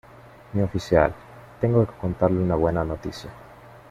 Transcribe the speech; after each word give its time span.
mi 0.53 0.63
oficial, 0.63 1.13
tengo 1.59 1.85
que 1.85 1.93
contarle 1.95 2.39
una 2.39 2.55
buena 2.55 2.83
noticia. 2.83 3.29